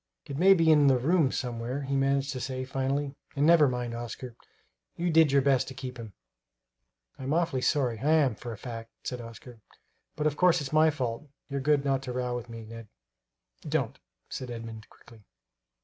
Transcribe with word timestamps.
"It 0.25 0.35
may 0.35 0.55
be 0.55 0.71
in 0.71 0.87
the 0.87 0.97
rooms 0.97 1.37
somewhere," 1.37 1.83
he 1.83 1.95
managed 1.95 2.31
to 2.31 2.39
say 2.39 2.65
finally; 2.65 3.13
"and 3.35 3.45
never 3.45 3.67
mind, 3.67 3.93
Oscar, 3.93 4.35
you 4.95 5.11
did 5.11 5.31
your 5.31 5.43
best 5.43 5.67
to 5.67 5.75
keep 5.75 5.99
him." 5.99 6.13
"I'm 7.19 7.33
awful 7.35 7.61
sorry, 7.61 7.99
I 7.99 8.11
am, 8.13 8.33
for 8.33 8.51
a 8.51 8.57
fact," 8.57 8.89
said 9.03 9.21
Oscar; 9.21 9.59
"but 10.15 10.25
of 10.25 10.37
course 10.37 10.59
it's 10.59 10.73
my 10.73 10.89
fault. 10.89 11.29
You're 11.49 11.59
good 11.61 11.85
not 11.85 12.01
to 12.01 12.13
row 12.13 12.43
me, 12.49 12.65
Ned!" 12.65 12.87
"Don't!" 13.61 13.99
said 14.27 14.49
Edmund 14.49 14.89
quickly. 14.89 15.21